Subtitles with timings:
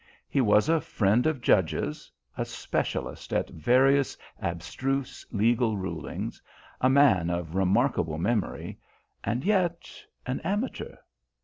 [0.27, 6.41] He was a friend of judges, a specialist at various abstruse legal rulings,
[6.81, 8.79] a man of remarkable memory,
[9.23, 10.95] and yet an amateur.